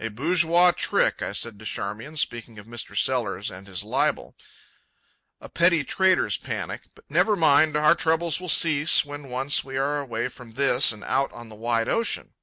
[0.00, 2.98] "A bourgeois trick," I said to Charmian, speaking of Mr.
[2.98, 4.34] Sellers and his libel;
[5.40, 6.80] "a petty trader's panic.
[6.96, 11.04] But never mind; our troubles will cease when once we are away from this and
[11.04, 12.34] out on the wide ocean."